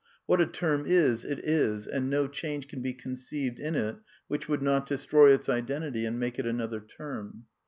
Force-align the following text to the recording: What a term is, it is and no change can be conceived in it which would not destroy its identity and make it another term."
What 0.25 0.41
a 0.41 0.47
term 0.47 0.85
is, 0.87 1.23
it 1.23 1.37
is 1.45 1.85
and 1.85 2.09
no 2.09 2.27
change 2.27 2.67
can 2.67 2.81
be 2.81 2.91
conceived 2.91 3.59
in 3.59 3.75
it 3.75 3.97
which 4.27 4.49
would 4.49 4.63
not 4.63 4.87
destroy 4.87 5.31
its 5.31 5.47
identity 5.47 6.05
and 6.05 6.19
make 6.19 6.39
it 6.39 6.47
another 6.47 6.79
term." 6.79 7.43